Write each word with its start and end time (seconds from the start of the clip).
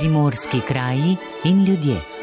primorski 0.00 0.60
kraji 0.60 1.16
in 1.44 1.64
ljudje. 1.64 2.19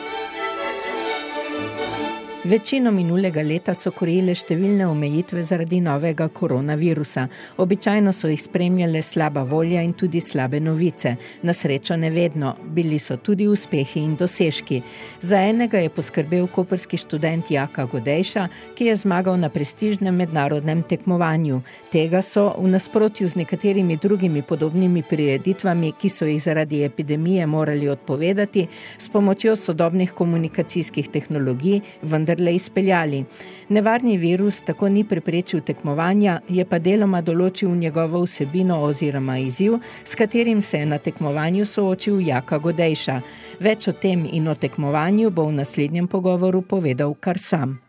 Večino 2.48 2.94
minulega 2.96 3.42
leta 3.44 3.74
so 3.76 3.92
korele 3.92 4.32
številne 4.32 4.86
omejitve 4.88 5.42
zaradi 5.44 5.82
novega 5.84 6.30
koronavirusa. 6.32 7.26
Običajno 7.60 8.14
so 8.16 8.30
jih 8.32 8.40
spremljale 8.40 9.02
slaba 9.04 9.42
volja 9.44 9.82
in 9.84 9.92
tudi 10.00 10.22
slabe 10.24 10.62
novice. 10.64 11.18
Na 11.44 11.52
srečo 11.52 11.98
ne 12.00 12.08
vedno, 12.08 12.54
bili 12.72 13.02
so 13.04 13.18
tudi 13.20 13.50
uspehi 13.52 14.00
in 14.00 14.14
dosežki. 14.16 14.80
Za 15.20 15.42
enega 15.44 15.82
je 15.84 15.90
poskrbel 15.92 16.48
koperski 16.48 16.96
študent 17.02 17.52
Jaka 17.52 17.84
Godejša, 17.92 18.46
ki 18.80 18.88
je 18.88 18.96
zmagal 19.04 19.36
na 19.44 19.52
prestižnem 19.52 20.16
mednarodnem 20.16 20.86
tekmovanju. 20.88 21.60
Tega 21.92 22.24
so 22.24 22.54
v 22.56 22.72
nasprotju 22.78 23.28
z 23.28 23.44
nekaterimi 23.44 24.00
drugimi 24.00 24.40
podobnimi 24.40 25.04
prireditvami, 25.04 25.92
ki 26.00 26.14
so 26.16 26.32
jih 26.32 26.40
zaradi 26.40 26.86
epidemije 26.88 27.44
morali 27.44 27.92
odpovedati, 27.92 28.70
s 28.72 29.12
pomočjo 29.12 29.60
sodobnih 29.60 30.16
komunikacijskih 30.16 31.12
tehnologij, 31.12 31.84
vendar 32.08 32.37
vendarle 32.38 32.56
izpeljali. 32.56 33.26
Nevarni 33.70 34.18
virus 34.18 34.62
tako 34.62 34.90
ni 34.90 35.04
preprečil 35.04 35.62
tekmovanja, 35.62 36.42
je 36.50 36.66
pa 36.66 36.80
deloma 36.80 37.22
določil 37.22 37.76
njegovo 37.76 38.24
vsebino 38.26 38.82
oziroma 38.84 39.38
izziv, 39.38 39.80
s 40.06 40.16
katerim 40.16 40.62
se 40.62 40.78
je 40.80 40.86
na 40.86 40.98
tekmovanju 40.98 41.66
soočil 41.66 42.22
Jaka 42.22 42.58
Godejša. 42.58 43.22
Več 43.60 43.88
o 43.88 43.94
tem 43.94 44.26
in 44.32 44.48
o 44.48 44.56
tekmovanju 44.56 45.30
bo 45.30 45.48
v 45.48 45.58
naslednjem 45.64 46.08
pogovoru 46.08 46.62
povedal 46.62 47.16
kar 47.20 47.40
sam. 47.40 47.87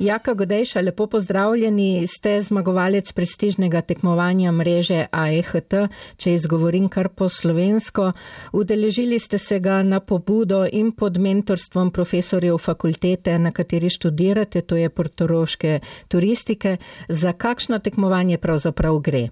Jaka 0.00 0.34
Godejša, 0.34 0.80
lepo 0.80 1.06
pozdravljeni. 1.06 2.06
Ste 2.06 2.40
zmagovalec 2.40 3.12
prestižnega 3.12 3.80
tekmovanja 3.80 4.52
mreže 4.52 5.02
AEHT, 5.12 5.74
če 6.16 6.32
izgovorim 6.34 6.86
kar 6.88 7.10
po 7.12 7.28
slovensko. 7.28 8.12
Udeležili 8.52 9.18
ste 9.18 9.38
se 9.38 9.58
ga 9.60 9.82
na 9.82 10.00
pobudo 10.00 10.62
in 10.72 10.92
pod 10.96 11.18
mentorstvom 11.20 11.90
profesorjev 11.92 12.56
fakultete, 12.58 13.38
na 13.38 13.52
kateri 13.52 13.90
študirate, 13.90 14.62
to 14.62 14.80
je 14.80 14.88
portoroške 14.88 15.80
turistike. 16.08 16.78
Za 17.08 17.32
kakšno 17.32 17.78
tekmovanje 17.78 18.38
pravzaprav 18.38 18.98
gre? 19.04 19.28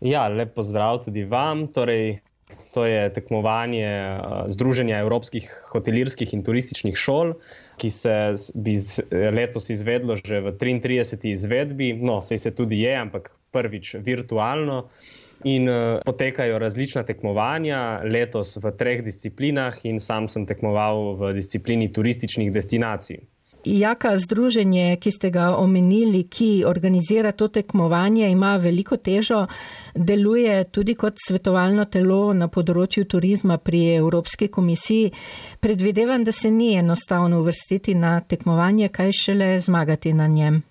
Ja, 0.00 0.26
lep 0.28 0.54
pozdrav 0.54 1.04
tudi 1.04 1.22
vam. 1.24 1.68
Torej, 1.70 2.18
to 2.74 2.84
je 2.86 3.08
tekmovanje 3.12 3.88
uh, 3.90 4.46
Združenja 4.52 5.00
evropskih 5.02 5.48
hotelirskih 5.72 6.34
in 6.34 6.44
turističnih 6.46 6.94
šol 6.94 7.34
ki 7.80 7.90
se 7.90 8.16
bi 8.54 8.76
letos 9.10 9.70
izvedlo 9.70 10.16
že 10.16 10.40
v 10.40 10.52
33. 10.52 11.32
izvedbi, 11.32 11.94
no, 11.96 12.20
sej 12.20 12.38
se 12.38 12.50
tudi 12.52 12.82
je, 12.84 12.92
ampak 12.96 13.32
prvič 13.52 13.96
virtualno. 14.04 14.84
In 15.48 15.64
uh, 15.72 16.02
potekajo 16.04 16.58
različna 16.60 17.00
tekmovanja, 17.08 18.04
letos 18.04 18.58
v 18.60 18.72
treh 18.76 19.00
disciplinah, 19.00 19.78
in 19.88 19.96
sam 19.96 20.28
sem 20.28 20.44
tekmoval 20.44 21.16
v 21.16 21.32
disciplini 21.32 21.88
turističnih 21.88 22.52
destinacij. 22.52 23.22
Jaka 23.64 24.16
združenje, 24.16 24.96
ki 25.00 25.10
ste 25.10 25.30
ga 25.30 25.50
omenili, 25.56 26.24
ki 26.24 26.64
organizira 26.66 27.32
to 27.32 27.48
tekmovanje, 27.48 28.30
ima 28.30 28.56
veliko 28.56 28.96
težo, 28.96 29.46
deluje 29.94 30.64
tudi 30.64 30.94
kot 30.94 31.20
svetovalno 31.26 31.84
telo 31.84 32.32
na 32.32 32.48
področju 32.48 33.04
turizma 33.04 33.58
pri 33.58 33.84
Evropski 33.96 34.48
komisiji. 34.48 35.12
Predvidevam, 35.60 36.24
da 36.24 36.32
se 36.32 36.50
ni 36.50 36.74
enostavno 36.78 37.40
uvrstiti 37.40 37.94
na 37.94 38.20
tekmovanje, 38.20 38.88
kaj 38.88 39.12
šele 39.12 39.58
zmagati 39.60 40.12
na 40.12 40.26
njem. 40.26 40.62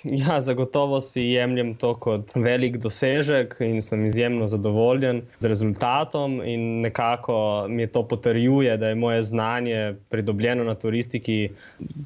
Ja, 0.20 0.40
zagotovo 0.40 1.00
si 1.00 1.22
jemljem 1.22 1.74
to 1.74 1.94
kot 2.00 2.32
velik 2.36 2.78
dosežek 2.80 3.56
in 3.60 3.82
sem 3.82 4.04
izjemno 4.06 4.48
zadovoljen 4.48 5.22
z 5.38 5.46
rezultatom. 5.46 6.40
In 6.44 6.80
nekako 6.80 7.66
mi 7.68 7.86
to 7.86 8.06
potrjuje, 8.08 8.76
da 8.76 8.88
je 8.88 8.94
moje 8.94 9.22
znanje 9.22 9.94
pridobljeno 10.08 10.64
na 10.64 10.74
turistiki 10.74 11.50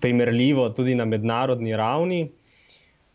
primerljivo 0.01 0.69
tudi 0.71 0.95
na 0.95 1.05
mednarodni 1.05 1.77
ravni. 1.77 2.29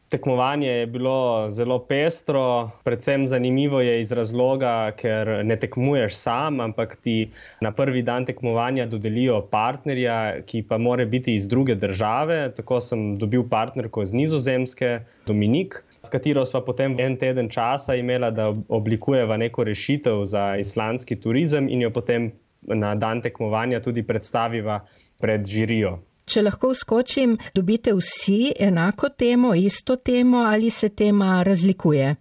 Tekmovanje 0.10 0.70
je 0.70 0.86
bilo 0.88 1.48
zelo 1.54 1.80
pestro, 1.86 2.70
predvsem 2.84 3.28
zanimivo 3.28 3.82
je 3.82 4.00
iz 4.02 4.12
razloga, 4.12 4.92
ker 4.98 5.30
ne 5.46 5.58
tekmuješ 5.60 6.16
sam, 6.18 6.58
ampak 6.60 6.96
ti 7.04 7.30
na 7.62 7.72
prvi 7.72 8.02
dan 8.02 8.26
tekmovanja 8.26 8.88
dodelijo 8.90 9.42
partnerja, 9.52 10.42
ki 10.50 10.64
pa 10.70 10.78
more 10.78 11.06
biti 11.06 11.36
iz 11.38 11.46
druge 11.48 11.76
države. 11.76 12.40
Tako 12.58 12.80
sem 12.82 13.06
dobil 13.22 13.46
partnerko 13.50 14.02
iz 14.02 14.14
Nizozemske, 14.14 15.00
Dominik, 15.28 15.84
s 16.02 16.10
katero 16.10 16.46
sva 16.46 16.64
potem 16.66 16.98
en 17.00 17.18
teden 17.18 17.50
časa 17.50 17.96
imela, 17.96 18.32
da 18.32 18.50
oblikujeva 18.68 19.38
neko 19.38 19.64
rešitev 19.64 20.26
za 20.26 20.56
islandski 20.58 21.20
turizem 21.22 21.70
in 21.70 21.86
jo 21.86 21.94
potem 21.94 22.32
na 22.62 22.96
dan 22.96 23.22
tekmovanja 23.22 23.80
tudi 23.80 24.04
predstaviva 24.04 24.82
pred 25.22 25.46
žirijo. 25.46 26.00
Če 26.30 26.44
lahko 26.46 26.76
skočim, 26.78 27.38
dobite 27.56 27.94
vsi 27.98 28.52
enako 28.62 29.10
temo, 29.10 29.56
isto 29.58 29.96
temo 29.96 30.44
ali 30.46 30.70
se 30.70 30.90
tema 30.90 31.40
razlikuje? 31.44 32.16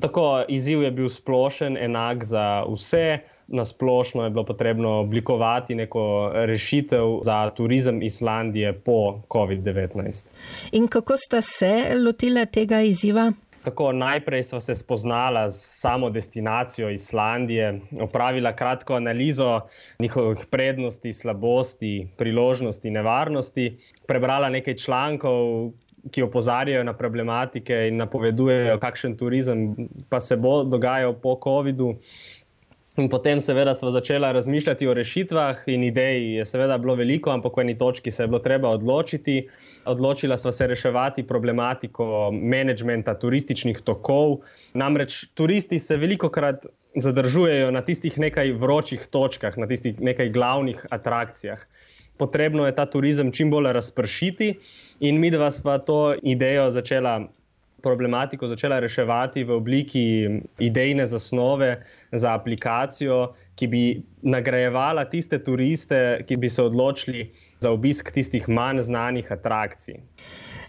Tako, 0.00 0.24
izziv 0.48 0.82
je 0.82 0.90
bil 0.90 1.08
splošen, 1.08 1.76
enak 1.76 2.24
za 2.24 2.64
vse. 2.66 3.06
Na 3.46 3.64
splošno 3.64 4.24
je 4.24 4.30
bilo 4.30 4.44
potrebno 4.44 4.90
oblikovati 5.00 5.74
neko 5.74 6.30
rešitev 6.34 7.18
za 7.22 7.50
turizem 7.50 8.02
Islandije 8.02 8.72
po 8.72 9.20
COVID-19. 9.28 10.24
In 10.72 10.88
kako 10.88 11.16
ste 11.16 11.42
se 11.42 11.72
lotili 12.04 12.46
tega 12.46 12.80
izziva? 12.80 13.32
Tako 13.64 13.92
najprej 13.92 14.42
sva 14.44 14.60
se 14.60 14.74
spoznala 14.74 15.48
z 15.48 15.60
samo 15.80 16.10
destinacijo 16.10 16.90
Islandije, 16.90 17.80
opravila 18.00 18.52
kratko 18.52 18.94
analizo 18.94 19.60
njihovih 19.98 20.46
prednosti, 20.50 21.12
slabosti, 21.12 22.08
priložnosti, 22.16 22.90
nevarnosti, 22.90 23.78
prebrala 24.06 24.50
nekaj 24.50 24.76
člankov, 24.76 25.72
ki 26.10 26.22
opozarjajo 26.22 26.84
na 26.84 26.92
problematike 26.92 27.86
in 27.88 27.96
napovedujejo, 27.96 28.76
kakšen 28.78 29.16
turizem 29.16 29.62
pa 30.08 30.20
se 30.20 30.36
bo 30.36 30.64
dogajal 30.64 31.14
po 31.22 31.38
COVID-u. 31.44 31.94
In 32.96 33.08
potem, 33.10 33.40
seveda, 33.42 33.72
smo 33.74 33.90
začeli 33.90 34.28
razmišljati 34.32 34.86
o 34.86 34.92
rešitvah, 34.94 35.64
in 35.66 35.82
idej 35.84 36.20
je 36.36 36.44
seveda 36.46 36.76
bilo 36.78 36.94
veliko, 36.94 37.32
ampak 37.34 37.56
v 37.56 37.64
eni 37.64 37.74
točki 37.78 38.12
se 38.14 38.22
je 38.22 38.28
bilo 38.30 38.38
treba 38.38 38.70
odločiti. 38.70 39.48
Odločila 39.84 40.38
smo 40.38 40.52
se 40.52 40.68
reševati 40.70 41.26
problematiko 41.26 42.30
menedžmenta 42.30 43.16
turističnih 43.18 43.80
tokov. 43.82 44.36
Namreč 44.78 45.24
turisti 45.34 45.78
se 45.78 45.96
veliko 45.96 46.30
krat 46.30 46.66
zadržujejo 46.94 47.72
na 47.74 47.82
tistih 47.82 48.18
nekaj 48.18 48.52
vročih 48.62 49.06
točkah, 49.10 49.58
na 49.58 49.66
tistih 49.66 49.98
nekaj 50.00 50.30
glavnih 50.30 50.86
atrakcijah. 50.90 51.66
Potrebno 52.16 52.66
je 52.66 52.74
ta 52.78 52.86
turizem 52.86 53.32
čim 53.32 53.50
bolj 53.50 53.72
razpršiti, 53.74 54.54
in 55.00 55.18
mi 55.18 55.34
dva 55.34 55.50
sva 55.50 55.80
to 55.82 56.14
idejo 56.22 56.70
začela 56.70 57.24
problematiko 57.84 58.48
začela 58.48 58.80
reševati 58.80 59.44
v 59.44 59.54
obliki 59.54 60.04
idejne 60.58 61.06
zasnove 61.06 61.70
za 62.12 62.34
aplikacijo, 62.34 63.34
ki 63.54 63.66
bi 63.70 63.82
nagrajevala 64.22 65.04
tiste 65.10 65.38
turiste, 65.38 66.24
ki 66.26 66.36
bi 66.36 66.50
se 66.50 66.62
odločili 66.62 67.28
za 67.60 67.70
obisk 67.70 68.10
tistih 68.12 68.48
manj 68.48 68.82
znanih 68.88 69.30
atrakcij. 69.32 70.00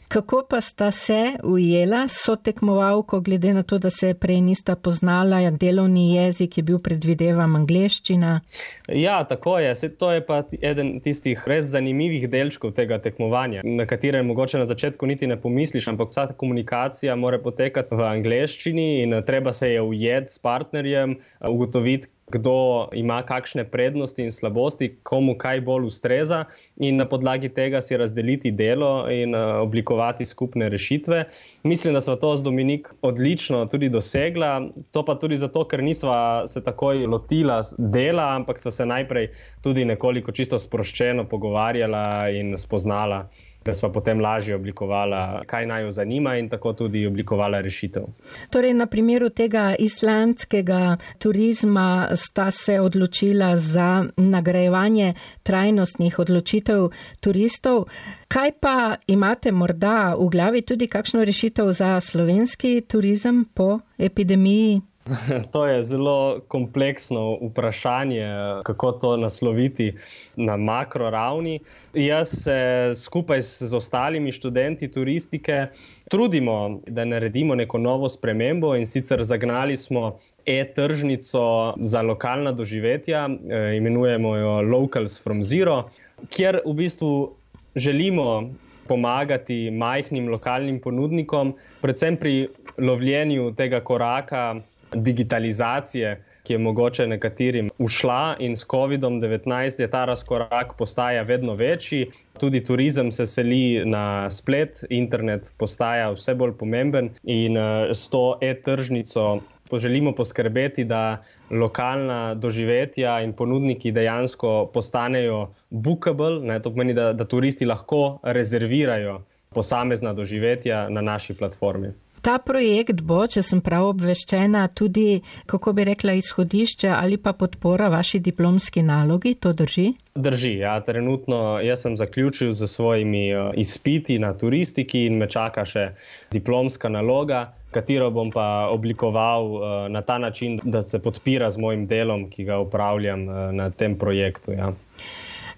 Kako 0.08 0.44
pa 0.50 0.62
sta 0.62 0.92
se 0.92 1.34
ujela 1.44 2.08
so 2.08 2.36
tekmovalko, 2.36 3.20
glede 3.20 3.54
na 3.54 3.64
to, 3.64 3.78
da 3.78 3.90
se 3.90 4.14
prej 4.14 4.42
nista 4.42 4.76
poznala, 4.76 5.52
delovni 5.52 6.16
jezik 6.16 6.58
je 6.58 6.64
bil 6.64 6.80
predvidevam 6.80 7.56
angleščina? 7.56 8.40
Ja, 8.88 9.24
tako 9.24 9.58
je. 9.60 9.76
Se, 9.76 9.90
to 9.90 10.12
je 10.12 10.22
pa 10.26 10.44
eden 10.62 11.00
tistih 11.02 11.42
res 11.50 11.66
zanimivih 11.74 12.30
delčkov 12.30 12.76
tega 12.78 13.00
tekmovanja, 13.02 13.64
na 13.66 13.86
katerem 13.90 14.28
mogoče 14.30 14.62
na 14.62 14.70
začetku 14.70 15.10
niti 15.10 15.28
ne 15.28 15.40
pomisliš, 15.42 15.88
ampak 15.90 16.14
vsa 16.14 16.28
ta 16.30 16.38
komunikacija 16.38 17.16
mora 17.16 17.42
potekati 17.42 17.96
v 17.96 18.06
angleščini 18.06 18.88
in 19.04 19.18
treba 19.26 19.54
se 19.54 19.74
je 19.74 19.82
ujeti 19.82 20.34
s 20.34 20.40
partnerjem, 20.40 21.18
ugotoviti, 21.50 22.12
kdo 22.32 22.90
ima 22.94 23.20
kakšne 23.22 23.68
prednosti 23.70 24.24
in 24.24 24.32
slabosti, 24.32 24.96
komu 25.04 25.36
kaj 25.38 25.62
bolj 25.62 25.86
ustreza, 25.92 26.46
in 26.78 26.98
na 26.98 27.06
podlagi 27.06 27.50
tega 27.54 27.82
si 27.86 27.98
razdeliti 27.98 28.52
delo 28.52 29.06
in 29.14 29.36
uh, 29.36 29.62
oblikovati 29.62 29.95
skupne 30.26 30.70
rešitve. 30.70 31.26
Mislim, 31.64 31.94
da 31.94 32.02
smo 32.02 32.16
to 32.16 32.36
z 32.36 32.44
Dominik 32.44 32.94
odlično 33.02 33.66
tudi 33.66 33.90
dosegla. 33.90 34.62
To 34.92 35.04
pa 35.04 35.16
tudi 35.16 35.38
zato, 35.38 35.66
ker 35.66 35.84
nisva 35.84 36.18
se 36.48 36.64
takoj 36.64 37.06
lotila 37.08 37.60
dela, 37.78 38.36
ampak 38.36 38.60
so 38.60 38.72
se 38.72 38.86
najprej 38.86 39.30
tudi 39.62 39.86
nekoliko 39.86 40.32
čisto 40.32 40.60
sproščeno 40.60 41.26
pogovarjala 41.26 42.06
in 42.32 42.58
spoznala 42.58 43.26
da 43.66 43.74
smo 43.74 43.92
potem 43.92 44.22
lažje 44.22 44.56
oblikovali, 44.56 45.46
kaj 45.46 45.66
naj 45.66 45.84
jo 45.84 45.92
zanima 45.92 46.36
in 46.38 46.50
tako 46.50 46.74
tudi 46.74 47.06
oblikovali 47.08 47.62
rešitev. 47.62 48.04
Torej, 48.50 48.74
na 48.74 48.86
primeru 48.86 49.30
tega 49.30 49.76
islandskega 49.80 50.98
turizma 51.20 52.08
sta 52.16 52.52
se 52.52 52.80
odločila 52.80 53.56
za 53.58 54.06
nagrajevanje 54.18 55.14
trajnostnih 55.44 56.20
odločitev 56.20 56.90
turistov. 57.20 57.86
Kaj 58.28 58.52
pa 58.60 58.96
imate 59.08 59.52
morda 59.52 60.16
v 60.20 60.30
glavi 60.30 60.62
tudi 60.62 60.88
kakšno 60.88 61.24
rešitev 61.24 61.72
za 61.72 62.00
slovenski 62.02 62.82
turizem 62.82 63.46
po 63.54 63.80
epidemiji? 63.98 64.82
To 65.52 65.68
je 65.68 65.84
zelo 65.84 66.40
kompleksno 66.48 67.38
vprašanje, 67.42 68.28
kako 68.64 68.92
to 68.92 69.18
nasloviti 69.18 69.94
na 70.36 70.58
makro 70.58 71.10
ravni. 71.10 71.60
Jaz 71.94 72.30
se 72.30 72.92
skupaj 72.96 73.42
z 73.42 73.76
ostalimi 73.76 74.32
študenti 74.32 74.92
turistike 74.92 75.68
trudimo, 76.10 76.80
da 76.88 77.06
naredimo 77.06 77.56
neko 77.56 77.78
novo 77.78 78.10
spremembo 78.10 78.76
in 78.76 78.86
sicer 78.86 79.24
zagnali 79.24 79.78
smo 79.78 80.20
e-tržnico 80.46 81.74
za 81.82 82.02
lokalna 82.02 82.52
doživetja, 82.52 83.30
eh, 83.30 83.78
imenujemo 83.78 84.36
jo 84.36 84.62
Locals 84.62 85.24
from 85.24 85.44
Zero, 85.44 85.84
kjer 86.30 86.60
v 86.66 86.74
bistvu 86.74 87.34
želimo 87.76 88.50
pomagati 88.88 89.72
majhnim 89.72 90.30
lokalnim 90.30 90.80
ponudnikom, 90.80 91.56
predvsem 91.82 92.18
pri 92.18 92.48
lovljenju 92.78 93.54
tega 93.56 93.80
koraka 93.80 94.56
digitalizacije, 94.96 96.24
ki 96.44 96.54
je 96.54 96.60
mogoče 96.60 97.08
nekaterim 97.08 97.70
ušla, 97.78 98.36
in 98.40 98.56
s 98.56 98.68
COVID-19 98.68 99.82
je 99.82 99.88
ta 99.92 100.06
razkorak 100.06 100.76
postaja 100.78 101.22
vedno 101.22 101.54
večji. 101.54 102.12
Tudi 102.40 102.64
turizem 102.64 103.12
se 103.12 103.26
seli 103.26 103.86
na 103.86 104.30
splet, 104.30 104.84
internet 104.90 105.54
postaja 105.58 106.12
vse 106.12 106.36
bolj 106.36 106.54
pomemben, 106.60 107.10
in 107.24 107.58
eh, 107.58 107.94
s 107.94 108.10
to 108.10 108.38
e-tržnico 108.42 109.42
želimo 109.74 110.12
poskrbeti, 110.16 110.84
da 110.84 111.24
lokalna 111.50 112.36
doživetja 112.36 113.22
in 113.22 113.34
ponudniki 113.34 113.92
dejansko 113.92 114.70
postanejo 114.74 115.50
bookable, 115.70 116.60
to 116.62 116.72
pomeni, 116.72 116.94
da, 116.94 117.14
da 117.14 117.26
turisti 117.26 117.66
lahko 117.66 118.20
rezervirajo 118.24 119.22
posamezna 119.54 120.14
doživetja 120.14 120.90
na 120.90 121.02
naši 121.02 121.38
platformi. 121.38 121.94
Ta 122.26 122.40
projekt 122.42 123.04
bo, 123.06 123.20
če 123.30 123.44
sem 123.46 123.60
prav 123.62 123.92
obveščena, 123.92 124.64
tudi, 124.74 125.20
kako 125.46 125.76
bi 125.78 125.84
rekla, 125.92 126.16
izhodišče 126.18 126.90
ali 126.90 127.20
pa 127.22 127.36
podpora 127.38 127.86
vaši 127.94 128.18
diplomski 128.26 128.82
nalogi, 128.82 129.36
to 129.38 129.52
drži? 129.54 129.92
Drži, 130.18 130.56
ja, 130.64 130.74
trenutno 130.82 131.60
jaz 131.62 131.84
sem 131.86 132.00
zaključil 132.02 132.56
z 132.58 132.66
svojimi 132.72 133.22
uh, 133.30 133.52
izpiti 133.62 134.18
na 134.18 134.34
turistiki 134.34 135.04
in 135.06 135.20
me 135.22 135.30
čaka 135.30 135.68
še 135.70 135.86
diplomska 136.34 136.90
naloga, 136.90 137.44
katero 137.76 138.10
bom 138.16 138.34
pa 138.34 138.72
oblikoval 138.74 139.52
uh, 139.54 139.70
na 139.94 140.02
ta 140.02 140.18
način, 140.18 140.58
da 140.64 140.82
se 140.82 140.98
podpira 140.98 141.52
z 141.54 141.62
mojim 141.62 141.86
delom, 141.86 142.26
ki 142.34 142.50
ga 142.50 142.58
upravljam 142.66 143.30
uh, 143.30 143.46
na 143.54 143.70
tem 143.70 144.00
projektu. 144.02 144.58
Ja. 144.58 144.74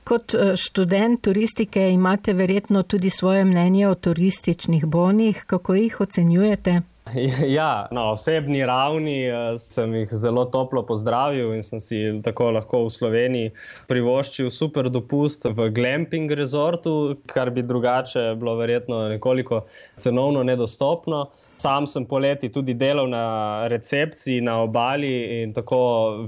Kot 0.07 0.33
eh, 0.33 0.54
študent 0.56 1.21
turistike 1.21 1.89
imate 1.92 2.33
verjetno 2.33 2.83
tudi 2.83 3.09
svoje 3.09 3.45
mnenje 3.45 3.88
o 3.88 3.95
turističnih 3.95 4.86
bonih. 4.86 5.44
Kako 5.48 5.75
jih 5.75 6.01
ocenjujete? 6.01 6.81
Ja, 7.57 7.88
na 7.92 8.12
osebni 8.12 8.65
ravni 8.65 9.25
eh, 9.27 9.57
sem 9.57 9.94
jih 9.95 10.09
zelo 10.12 10.45
toplo 10.45 10.86
pozdravil 10.86 11.54
in 11.56 11.63
sem 11.63 11.80
si 11.83 12.00
tako 12.24 12.51
lahko 12.56 12.86
v 12.86 12.94
Sloveniji 12.94 13.51
privoščil 13.88 14.50
super 14.51 14.89
dopust 14.92 15.48
v 15.48 15.69
glamping 15.75 16.31
resortu, 16.31 17.18
kar 17.27 17.51
bi 17.51 17.63
drugače 17.63 18.30
bilo 18.39 18.56
verjetno 18.59 19.07
nekoliko 19.12 19.65
cenovno 19.98 20.44
nedostopno. 20.44 21.27
Sam 21.57 21.88
sem 21.88 22.06
poleti 22.06 22.50
tudi 22.54 22.74
delal 22.77 23.09
na 23.09 23.68
recepciji 23.68 24.42
na 24.42 24.59
obali 24.62 25.42
in 25.42 25.54
tako 25.54 25.80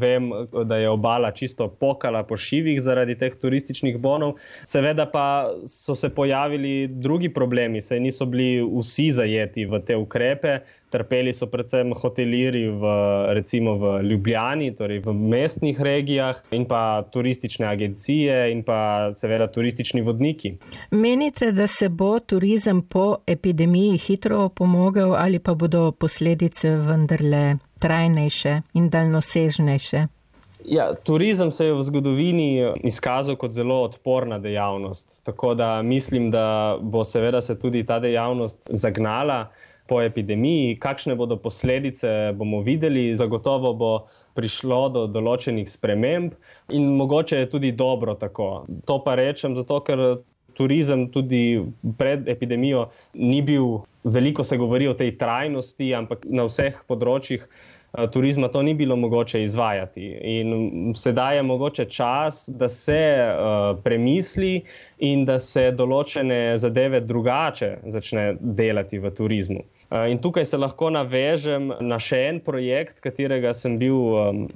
vem, 0.01 0.31
da 0.65 0.77
je 0.77 0.89
obala 0.89 1.31
čisto 1.31 1.67
pokala 1.67 2.23
po 2.23 2.37
šivih 2.37 2.81
zaradi 2.81 3.15
teh 3.17 3.35
turističnih 3.41 3.99
bonov. 4.01 4.39
Seveda 4.65 5.05
pa 5.05 5.53
so 5.67 5.95
se 5.95 6.09
pojavili 6.09 6.87
drugi 6.87 7.29
problemi, 7.33 7.81
saj 7.81 7.99
niso 7.99 8.25
bili 8.25 8.65
vsi 8.79 9.11
zajeti 9.11 9.65
v 9.65 9.81
te 9.85 9.97
ukrepe. 9.97 10.59
Trpeli 10.89 11.33
so 11.33 11.45
predvsem 11.47 11.93
hoteliri 11.93 12.63
v, 12.69 12.93
recimo 13.37 13.75
v 13.77 13.91
Ljubljani, 14.09 14.71
torej 14.75 15.03
v 15.05 15.13
mestnih 15.13 15.81
regijah, 15.81 16.39
in 16.51 16.65
pa 16.65 17.03
turistične 17.13 17.67
agencije, 17.69 18.51
in 18.51 18.63
pa 18.65 19.11
seveda 19.13 19.47
turistični 19.53 20.01
vodniki. 20.01 20.55
Menite, 20.91 21.51
da 21.51 21.67
se 21.67 21.89
bo 21.89 22.19
turizem 22.19 22.81
po 22.81 23.17
epidemiji 23.27 23.97
hitro 23.97 24.43
opomogel, 24.49 25.13
ali 25.15 25.39
pa 25.39 25.53
bodo 25.53 25.91
posledice 25.91 26.75
vendarle 26.75 27.57
trajnejše 27.79 28.61
in 28.73 28.89
daljnosežnejše? 28.89 30.07
Ja, 30.65 30.93
turizem 30.93 31.51
se 31.51 31.65
je 31.65 31.73
v 31.73 31.83
zgodovini 31.83 32.49
izkazal 32.83 33.35
kot 33.39 33.51
zelo 33.51 33.81
odporna 33.83 34.39
dejavnost. 34.39 35.21
Tako 35.23 35.53
da 35.55 35.81
mislim, 35.81 36.31
da 36.31 36.77
bo 36.81 37.03
seveda 37.03 37.41
se 37.41 37.59
tudi 37.59 37.85
ta 37.85 37.99
dejavnost 37.99 38.67
zagnala 38.69 39.47
po 39.89 40.01
epidemiji. 40.01 40.77
Kakšne 40.81 41.15
bodo 41.19 41.37
posledice, 41.41 42.31
bomo 42.37 42.61
videli. 42.65 43.11
Zagotovo 43.17 43.73
bo 43.73 43.91
prišlo 44.37 44.81
do 44.93 45.05
določenih 45.11 45.67
sprememb 45.67 46.35
in 46.71 46.91
mogoče 46.99 47.41
je 47.41 47.49
tudi 47.49 47.71
dobro 47.75 48.15
tako. 48.15 48.65
To 48.85 48.99
pa 49.03 49.17
rečem 49.19 49.57
zato, 49.59 49.83
ker. 49.85 50.21
Turizem 50.59 51.05
tudi 51.07 51.61
pred 51.95 52.25
epidemijo 52.27 52.89
ni 53.15 53.37
bil, 53.47 53.85
veliko 54.03 54.43
se 54.43 54.57
govori 54.59 54.89
o 54.91 54.95
tej 54.97 55.13
trajnosti, 55.15 55.93
ampak 55.95 56.25
na 56.27 56.43
vseh 56.49 56.81
področjih 56.89 57.45
Eh, 57.97 58.07
turizma 58.11 58.47
to 58.47 58.61
ni 58.61 58.73
bilo 58.73 58.95
mogoče 58.95 59.43
izvajati. 59.43 60.17
In 60.21 60.93
sedaj 60.95 61.35
je 61.35 61.43
mogoče 61.43 61.85
čas, 61.85 62.49
da 62.49 62.69
se 62.69 63.17
uh, 63.17 63.79
premisli 63.83 64.61
in 64.97 65.25
da 65.25 65.39
se 65.39 65.71
določene 65.71 66.57
zadeve 66.57 67.01
drugače 67.01 67.77
začne 67.87 68.35
delati 68.39 68.99
v 68.99 69.09
turizmu. 69.09 69.63
Uh, 69.89 70.05
in 70.11 70.19
tukaj 70.21 70.45
se 70.45 70.57
lahko 70.57 70.91
navežem 70.93 71.71
na 71.81 71.97
še 71.97 72.19
en 72.29 72.39
projekt, 72.45 72.99
katerega 73.01 73.53
sem 73.57 73.79
bil. 73.81 74.49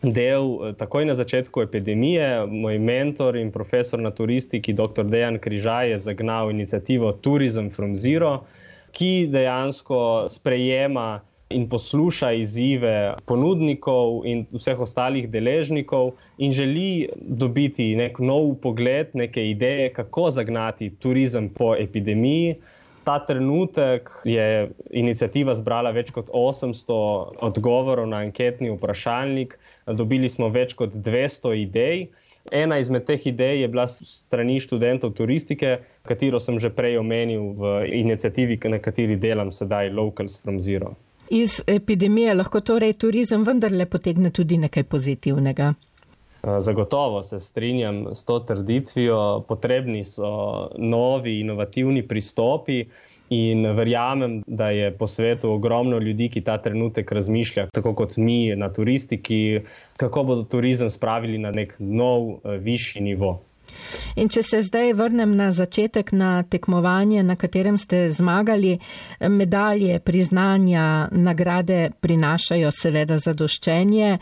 Del 0.00 0.72
takoj 0.80 1.04
na 1.04 1.12
začetku 1.12 1.60
epidemije, 1.60 2.46
moj 2.48 2.78
mentor 2.80 3.36
in 3.36 3.50
profesor 3.52 4.00
na 4.00 4.08
turistiki, 4.08 4.72
dr. 4.72 5.04
Dejan 5.04 5.36
Križaj, 5.36 5.90
je 5.92 5.98
zagnal 6.00 6.48
inicijativo 6.54 7.10
Tourism 7.20 7.68
from 7.68 7.92
Zero, 8.00 8.30
ki 8.96 9.28
dejansko 9.28 10.00
sprejema 10.32 11.20
in 11.50 11.68
posluša 11.68 12.32
izzive 12.32 13.14
ponudnikov 13.26 14.22
in 14.24 14.44
vseh 14.54 14.80
ostalih 14.80 15.26
deležnikov, 15.30 16.12
in 16.38 16.52
želi 16.54 17.08
dobiti 17.20 17.92
nek 17.98 18.18
nov 18.22 18.54
pogled, 18.62 19.12
neke 19.14 19.44
ideje, 19.50 19.92
kako 19.92 20.30
zagnati 20.30 20.92
turizem 20.96 21.48
po 21.48 21.74
epidemiji. 21.76 22.56
Ta 23.04 23.18
trenutek 23.24 24.10
je 24.28 24.70
inicijativa 24.90 25.54
zbrala 25.56 25.90
več 25.96 26.10
kot 26.12 26.28
800 26.36 26.96
odgovorov 27.48 28.08
na 28.08 28.20
anketni 28.26 28.70
vprašalnik, 28.74 29.56
dobili 29.86 30.28
smo 30.28 30.50
več 30.52 30.74
kot 30.76 30.94
200 30.94 31.54
idej. 31.62 32.08
Ena 32.52 32.78
izmed 32.80 33.04
teh 33.08 33.26
idej 33.26 33.62
je 33.62 33.68
bila 33.68 33.86
strani 33.88 34.60
študentov 34.60 35.12
turistike, 35.16 35.78
katero 36.08 36.40
sem 36.40 36.58
že 36.60 36.72
prej 36.72 36.98
omenil 37.00 37.52
v 37.56 37.76
inicijativi, 38.00 38.58
na 38.72 38.80
kateri 38.80 39.16
delam 39.16 39.52
sedaj, 39.52 39.92
Locals 39.92 40.40
from 40.42 40.60
Zero 40.60 40.96
iz 41.30 41.62
epidemije 41.66 42.34
lahko 42.34 42.60
torej 42.60 42.92
turizem 42.92 43.44
vendarle 43.46 43.86
potegne 43.86 44.30
tudi 44.30 44.56
nekaj 44.58 44.82
pozitivnega. 44.82 45.74
Zagotovo 46.42 47.22
se 47.22 47.40
strinjam 47.40 48.06
s 48.14 48.24
to 48.24 48.38
trditvijo. 48.40 49.44
Potrebni 49.48 50.04
so 50.04 50.68
novi, 50.78 51.40
inovativni 51.40 52.02
pristopi. 52.08 52.84
In 53.30 53.66
verjamem, 53.76 54.42
da 54.46 54.70
je 54.70 54.90
po 54.98 55.06
svetu 55.06 55.52
ogromno 55.52 55.98
ljudi, 55.98 56.28
ki 56.28 56.40
ta 56.40 56.56
trenutek 56.58 57.12
razmišlja, 57.12 57.68
tako 57.70 57.94
kot 57.94 58.16
mi 58.16 58.56
na 58.56 58.72
turistiki, 58.72 59.60
kako 59.96 60.24
bodo 60.24 60.42
turizem 60.42 60.90
spravili 60.90 61.38
na 61.38 61.50
nek 61.50 61.76
nov, 61.78 62.40
višji 62.44 63.02
nivo. 63.02 63.38
In 64.16 64.28
če 64.28 64.42
se 64.42 64.62
zdaj 64.66 64.92
vrnem 64.98 65.36
na 65.36 65.50
začetek 65.54 66.12
na 66.12 66.42
tekmovanje, 66.42 67.22
na 67.22 67.36
katerem 67.38 67.78
ste 67.78 68.08
zmagali, 68.10 68.78
medalje, 69.20 70.00
priznanja, 70.00 71.08
nagrade 71.12 71.90
prinašajo 72.00 72.72
seveda 72.74 73.18
zadoščenje. 73.18 74.16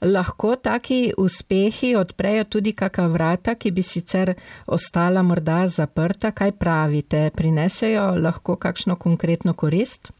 Lahko 0.00 0.56
taki 0.56 1.12
uspehi 1.18 1.94
odprejo 1.96 2.44
tudi 2.44 2.72
kakšna 2.76 3.06
vrata, 3.08 3.54
ki 3.54 3.70
bi 3.70 3.82
sicer 3.82 4.34
ostala 4.66 5.22
morda 5.22 5.66
zaprta. 5.66 6.30
Kaj 6.30 6.52
pravite, 6.60 7.30
prinesejo 7.36 8.12
lahko 8.20 8.56
kakšno 8.56 8.96
konkretno 8.96 9.54
korist? 9.54 10.12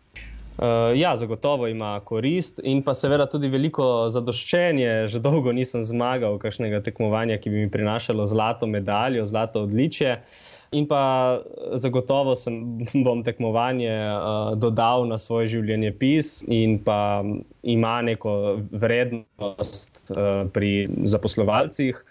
Uh, 0.57 0.97
ja, 0.97 1.17
zagotovo 1.17 1.67
ima 1.69 2.01
korist 2.01 2.61
in 2.65 2.81
pa 2.83 2.95
seveda 2.95 3.27
tudi 3.29 3.49
veliko 3.53 4.09
zadoščenje. 4.11 5.05
Že 5.13 5.21
dolgo 5.21 5.53
nisem 5.53 5.85
zmagal 5.85 6.39
kakšnega 6.41 6.81
tekmovanja, 6.81 7.37
ki 7.37 7.53
bi 7.53 7.65
mi 7.67 7.71
prinašalo 7.71 8.25
zlato 8.27 8.67
medaljo, 8.67 9.27
zlato 9.29 9.67
odličje. 9.69 10.23
In 10.71 10.87
pa 10.91 11.39
zagotovo 11.79 12.35
sem, 12.35 12.61
bom 13.07 13.23
tekmovanje 13.25 13.93
uh, 13.93 14.55
dodal 14.59 15.07
na 15.07 15.19
svoj 15.19 15.47
življenje 15.47 15.93
pis 15.99 16.41
in 16.49 16.79
pa 16.85 17.23
ima 17.63 18.01
neko 18.03 18.59
vrednost 18.71 20.11
uh, 20.11 20.49
pri 20.53 20.87
zaposlovalcih. 21.05 22.03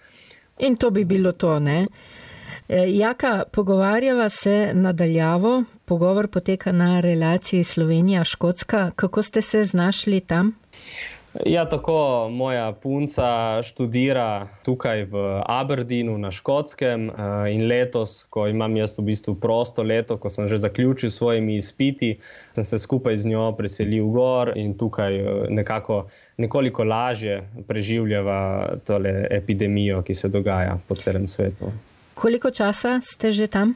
In 0.60 0.78
to 0.80 0.92
bi 0.92 1.04
bilo 1.06 1.32
to, 1.32 1.60
ne? 1.60 1.86
E, 2.68 2.86
Jaka, 2.98 3.44
pogovarjava 3.52 4.30
se 4.30 4.72
nadaljavo, 4.74 5.64
pogovor 5.86 6.28
poteka 6.28 6.72
na 6.72 7.00
relaciji 7.00 7.64
Slovenija-Škotska. 7.64 8.92
Kako 8.96 9.22
ste 9.22 9.42
se 9.42 9.64
znašli 9.64 10.20
tam? 10.20 10.56
Ja, 11.44 11.66
tako 11.70 12.30
moja 12.32 12.72
punca 12.72 13.60
študira 13.64 14.48
tukaj 14.64 15.04
v 15.12 15.24
Aberdeenu 15.46 16.18
na 16.18 16.32
Škotskem 16.32 17.10
eh, 17.10 17.14
in 17.52 17.68
letos, 17.68 18.24
ko 18.30 18.48
imam 18.48 18.78
jaz 18.78 18.96
v 19.00 19.10
bistvu 19.10 19.36
prosto 19.36 19.84
leto, 19.84 20.16
ko 20.18 20.32
sem 20.32 20.48
že 20.48 20.62
zaključil 20.64 21.10
s 21.10 21.20
svojimi 21.20 21.58
izpiti, 21.60 22.14
sem 22.56 22.64
se 22.64 22.80
skupaj 22.80 23.18
z 23.18 23.34
njo 23.34 23.52
preselil 23.58 24.08
gor 24.16 24.54
in 24.56 24.78
tukaj 24.80 25.20
eh, 25.20 25.50
nekako 25.50 26.06
nekoliko 26.38 26.84
lažje 26.84 27.42
preživljava 27.68 28.78
tole 28.88 29.28
epidemijo, 29.32 30.02
ki 30.02 30.14
se 30.14 30.32
dogaja 30.32 30.78
po 30.88 30.96
celem 30.96 31.28
svetu. 31.28 31.74
Koliko 32.16 32.52
časa 32.52 33.00
ste 33.04 33.32
že 33.32 33.48
tam? 33.48 33.76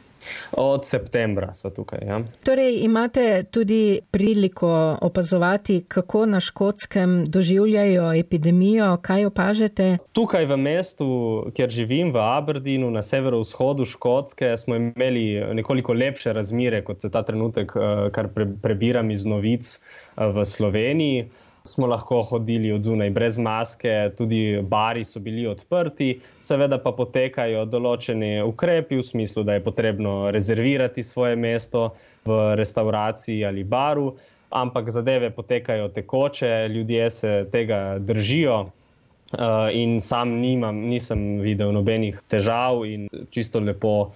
Od 0.51 0.85
septembra 0.85 1.53
so 1.53 1.69
tukaj. 1.69 1.99
Ja. 2.07 2.21
Torej, 2.43 2.83
imate 2.83 3.43
tudi 3.51 3.99
priliko 4.11 4.97
opazovati, 5.01 5.83
kako 5.87 6.25
na 6.25 6.39
škotskem 6.39 7.25
doživljajo 7.25 8.13
epidemijo, 8.19 8.97
kaj 9.01 9.25
opažate? 9.25 9.97
Tukaj 10.11 10.45
v 10.45 10.57
mestu, 10.57 11.09
kjer 11.55 11.69
živim, 11.69 12.11
v 12.13 12.19
Aberdeenu, 12.19 12.91
na 12.91 13.01
severovzhodu 13.01 13.85
Škotske, 13.85 14.57
smo 14.57 14.75
imeli 14.75 15.39
nekoliko 15.53 15.93
lepše 15.93 16.33
razmere, 16.33 16.83
kot 16.83 17.01
se 17.01 17.11
ta 17.11 17.23
trenutek, 17.23 17.71
eh, 17.75 18.09
kar 18.11 18.27
prebiram 18.61 19.11
iz 19.11 19.25
novic 19.25 19.79
eh, 19.79 20.25
v 20.27 20.45
Sloveniji 20.45 21.29
smo 21.69 21.87
lahko 21.87 22.21
hodili 22.21 22.71
od 22.71 22.83
zunaj 22.83 23.09
brez 23.09 23.37
maske, 23.37 24.11
tudi 24.17 24.61
bari 24.61 25.03
so 25.03 25.19
bili 25.19 25.45
odprti, 25.47 26.09
seveda 26.39 26.79
pa 26.83 26.93
potekajo 26.97 27.65
določeni 27.69 28.39
ukrepi 28.45 28.99
v 28.99 29.05
smislu, 29.05 29.45
da 29.47 29.57
je 29.57 29.63
potrebno 29.65 30.31
rezervirati 30.35 31.03
svoje 31.03 31.35
mesto 31.35 31.91
v 32.25 32.39
restauraciji 32.59 33.45
ali 33.45 33.63
baru, 33.63 34.13
ampak 34.49 34.89
zadeve 34.89 35.29
potekajo 35.29 35.87
tekoče, 35.93 36.67
ljudje 36.73 37.09
se 37.09 37.33
tega 37.51 37.97
držijo. 37.99 38.65
Uh, 39.29 39.69
in 39.77 39.99
sam 40.01 40.39
nimam, 40.41 40.79
nisem 40.89 41.37
videl 41.45 41.69
nobenih 41.69 42.17
težav, 42.27 42.81
in 42.89 43.05
čisto 43.29 43.59
lepo 43.61 44.09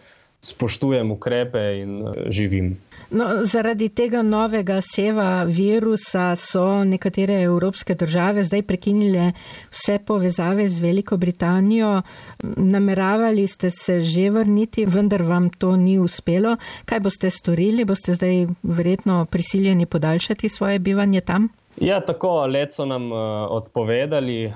spoštujem 0.44 1.12
ukrepe 1.12 1.64
in 1.82 2.02
uh, 2.02 2.14
živim. 2.30 2.78
No, 3.14 3.44
zaradi 3.44 3.90
tega 3.90 4.22
novega 4.22 4.80
seva 4.82 5.44
virusa 5.44 6.36
so 6.36 6.84
nekatere 6.84 7.42
evropske 7.44 7.96
države 7.96 8.44
zdaj 8.44 8.62
prekinile 8.62 9.32
vse 9.72 10.00
povezave 10.06 10.68
z 10.70 10.80
Veliko 10.80 11.18
Britanijo. 11.18 12.02
Nameravali 12.44 13.48
ste 13.48 13.70
se 13.70 14.02
že 14.02 14.30
vrniti, 14.30 14.86
vendar 14.86 15.22
vam 15.22 15.50
to 15.50 15.76
ni 15.76 16.00
uspelo. 16.00 16.58
Kaj 16.86 17.00
boste 17.00 17.30
storili? 17.30 17.86
Boste 17.86 18.14
zdaj 18.14 18.48
verjetno 18.64 19.26
prisiljeni 19.26 19.86
podaljšati 19.86 20.50
svoje 20.50 20.80
bivanje 20.80 21.22
tam? 21.22 21.50
Ja, 21.82 22.00
tako 22.00 22.46
let 22.46 22.74
so 22.74 22.86
nam 22.86 23.12
uh, 23.12 23.20
odpovedali, 23.50 24.46
uh, 24.46 24.54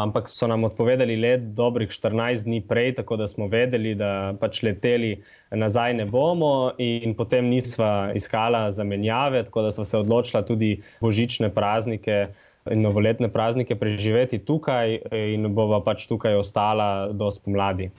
ampak 0.00 0.30
so 0.32 0.46
nam 0.48 0.64
odpovedali 0.64 1.16
let 1.16 1.40
dobrih 1.54 1.88
14 1.88 2.44
dni 2.44 2.62
prej, 2.68 2.94
tako 2.94 3.16
da 3.16 3.26
smo 3.26 3.46
vedeli, 3.46 3.94
da 3.94 4.32
pač 4.40 4.62
leteli 4.62 5.22
nazaj 5.50 5.94
ne 5.94 6.06
bomo, 6.08 6.72
in 6.78 7.14
potem 7.14 7.50
nisva 7.52 8.10
iskala 8.14 8.70
zamenjave, 8.70 9.44
tako 9.44 9.62
da 9.68 9.72
smo 9.72 9.84
se 9.84 9.98
odločila 9.98 10.42
tudi 10.42 10.80
božične 11.00 11.52
praznike 11.54 12.26
in 12.70 12.82
novoletne 12.82 13.28
praznike 13.32 13.76
preživeti 13.76 14.38
tukaj 14.38 14.98
in 15.12 15.48
bova 15.54 15.80
pač 15.84 16.06
tukaj 16.08 16.36
ostala 16.38 17.08
do 17.12 17.30
spomladi. 17.30 17.90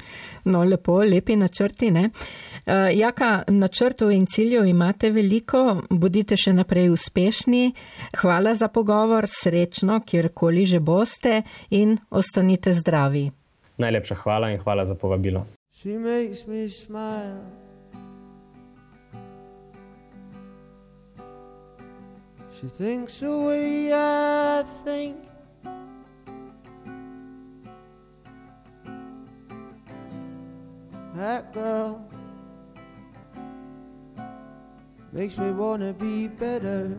No, 0.45 0.63
lepo, 0.63 0.99
lepi 1.03 1.35
načrti, 1.35 1.91
ne? 1.91 2.09
Uh, 2.09 2.87
jaka 2.93 3.43
načrtov 3.47 4.11
in 4.11 4.25
ciljev 4.25 4.65
imate 4.67 5.11
veliko, 5.11 5.81
bodite 5.89 6.37
še 6.37 6.53
naprej 6.57 6.89
uspešni. 6.93 7.71
Hvala 8.21 8.55
za 8.55 8.67
pogovor, 8.67 9.27
srečno, 9.27 10.01
kjerkoli 10.05 10.65
že 10.65 10.79
boste 10.79 11.41
in 11.69 11.97
ostanite 12.09 12.73
zdravi. 12.73 13.27
Najlepša 13.77 14.15
hvala 14.23 14.51
in 14.51 14.59
hvala 14.63 14.85
za 14.85 14.95
povabilo. 14.95 15.45
She 15.77 15.99
makes 15.99 16.47
me 16.47 16.69
smile. 16.69 17.66
She 22.59 22.67
thinks 22.67 23.19
the 23.19 23.37
way 23.37 23.93
I 23.93 24.63
think. 24.83 25.17
That 31.13 31.53
girl 31.53 32.03
makes 35.11 35.37
me 35.37 35.51
wanna 35.51 35.93
be 35.93 36.27
better. 36.27 36.97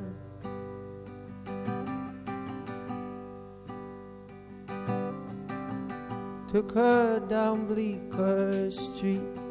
Took 6.53 6.71
her 6.73 7.19
down 7.29 7.67
Bleecker 7.67 8.71
Street. 8.71 9.48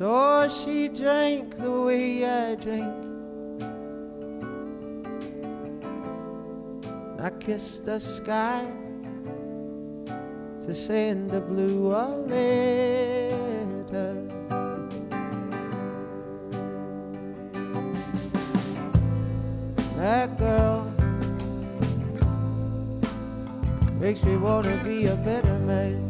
So 0.00 0.48
she 0.48 0.88
drank 0.88 1.58
the 1.58 1.70
way 1.70 2.24
I 2.24 2.54
drink. 2.54 2.94
I 7.18 7.28
kissed 7.38 7.84
the 7.84 8.00
sky 8.00 8.66
to 10.64 10.74
send 10.74 11.30
the 11.30 11.42
blue 11.42 11.92
a 11.92 12.08
letter. 12.32 12.56
That 19.98 20.38
girl 20.38 20.90
makes 24.00 24.22
me 24.22 24.38
wanna 24.38 24.82
be 24.82 25.08
a 25.08 25.16
better 25.16 25.58
man. 25.58 26.09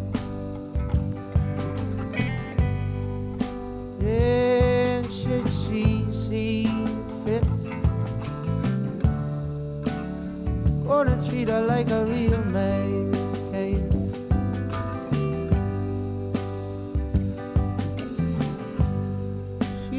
And 4.10 5.06
should 5.06 5.48
she 5.62 6.04
see 6.26 6.66
fit, 7.24 7.44
gonna 10.86 11.16
treat 11.28 11.48
her 11.48 11.60
like 11.62 11.90
a 11.90 12.04
real. 12.04 12.30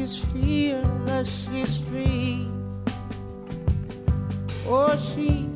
She's 0.02 0.18
fearless, 0.18 1.46
she's 1.46 1.78
free. 1.78 2.48
Oh, 4.66 4.98
she 5.14 5.48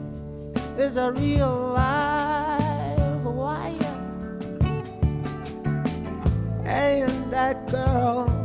is 0.79 0.97
a 0.97 1.11
real 1.11 1.73
live 1.75 3.25
wire. 3.25 3.99
And 6.65 7.33
that 7.33 7.69
girl, 7.69 8.36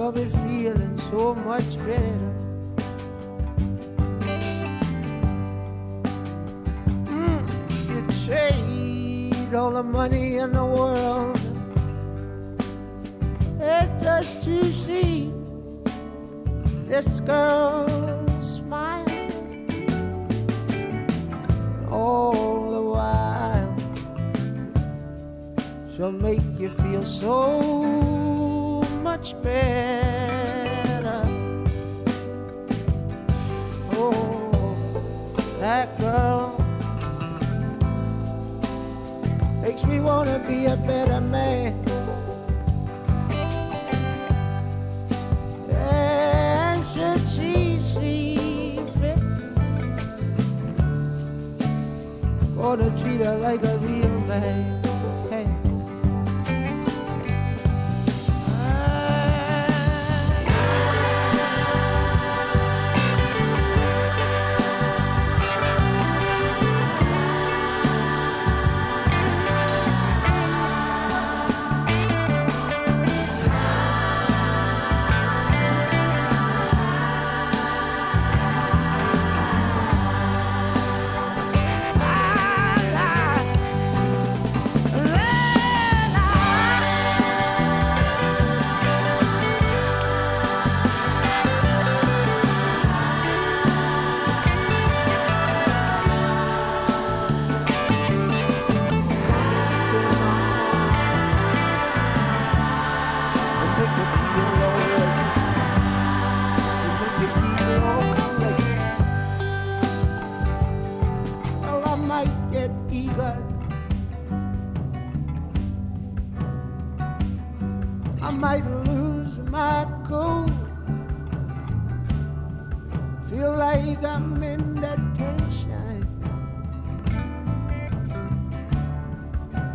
got 0.00 0.14
me 0.14 0.24
feeling 0.24 0.98
so 1.10 1.34
much 1.34 1.76
better. 1.86 2.32
Mm, 7.04 7.42
you 7.90 8.00
trade 8.24 9.54
all 9.54 9.72
the 9.72 9.82
money 9.82 10.38
in 10.38 10.52
the 10.52 10.64
world 10.64 11.38
and 13.60 14.02
just 14.02 14.42
to 14.44 14.64
see 14.72 15.30
this 16.88 17.20
girl 17.20 17.86
smile 18.40 19.04
all 21.90 22.70
the 22.72 22.82
while. 22.94 23.76
She'll 25.94 26.10
make 26.10 26.40
you 26.58 26.70
feel 26.70 27.02
so 27.02 27.89
much 29.20 29.42
better. 29.42 31.22
Oh, 33.92 34.96
that 35.60 35.98
girl 35.98 36.56
makes 39.60 39.84
me 39.84 40.00
wanna 40.00 40.38
be 40.48 40.64
a 40.64 40.76
better 40.76 41.20
man. 41.20 41.74
And 45.68 46.86
should 46.94 47.20
she 47.28 47.78
see 47.78 48.80
fit, 48.98 49.20
gonna 52.56 52.88
treat 53.02 53.20
her 53.20 53.36
like 53.36 53.62
a 53.64 53.76
real 53.80 54.20
man. 54.20 54.79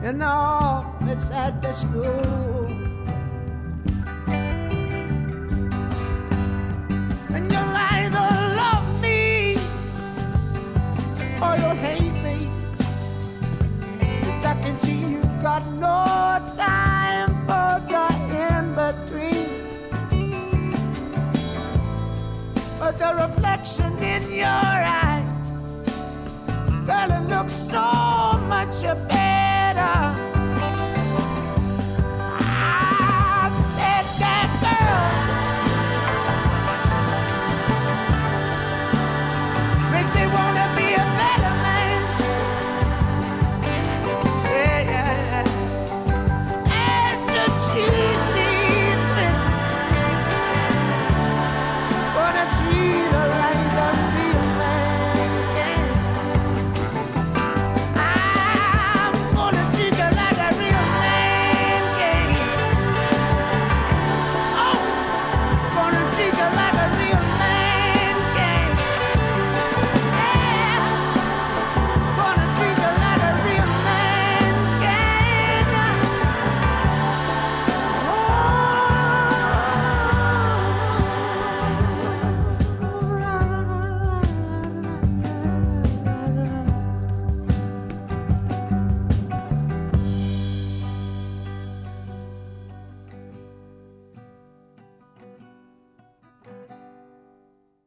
an 0.06 0.22
office 0.22 1.32
at 1.32 1.60
the 1.64 1.72
school. 1.72 2.68
And 7.34 7.52
you'll 7.52 7.78
either 7.96 8.28
love 8.62 9.02
me 9.02 9.56
or 11.42 11.58
you'll 11.58 11.82
hate 11.82 12.18
me. 12.22 12.38
Cause 14.22 14.46
I 14.46 14.54
can 14.62 14.78
see 14.78 15.00
you've 15.14 15.42
got 15.42 15.66
no 15.72 16.06
time 16.56 17.32
for 17.48 17.82
the 17.90 18.06
in 18.46 18.66
between. 18.78 19.50
But 22.78 23.00
the 23.00 23.12
reflection 23.26 23.98
in 24.04 24.32
your 24.32 24.46
eyes, 24.46 25.26
girl, 26.86 27.12
it 27.12 27.28
looks 27.28 27.54
so. 27.54 28.05